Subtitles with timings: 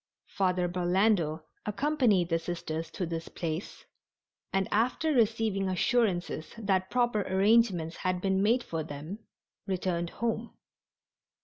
[0.29, 3.85] Father Burlando accompanied the Sisters to this place,
[4.51, 9.19] and after receiving assurances that proper arrangements had been made for them
[9.67, 10.55] returned home.